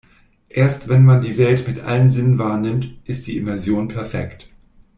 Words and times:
Erst 0.49 0.89
wenn 0.89 1.05
man 1.05 1.21
die 1.21 1.37
Welt 1.37 1.67
mit 1.67 1.79
allen 1.81 2.09
Sinnen 2.09 2.39
wahrnimmt, 2.39 2.89
ist 3.05 3.27
die 3.27 3.37
Immersion 3.37 3.87
perfekt. 3.87 4.49